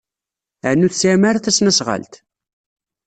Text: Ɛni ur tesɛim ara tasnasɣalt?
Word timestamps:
Ɛni 0.69 0.83
ur 0.85 0.91
tesɛim 0.91 1.23
ara 1.29 1.43
tasnasɣalt? 1.43 2.13